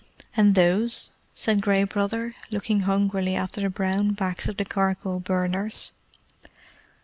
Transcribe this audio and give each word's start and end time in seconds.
"And 0.35 0.55
those?" 0.55 1.11
said 1.35 1.61
Gray 1.61 1.83
Brother, 1.83 2.33
looking 2.49 2.79
hungrily 2.79 3.35
after 3.35 3.61
the 3.61 3.69
brown 3.69 4.13
backs 4.13 4.47
of 4.47 4.57
the 4.57 4.65
charcoal 4.65 5.19
burners. 5.19 5.91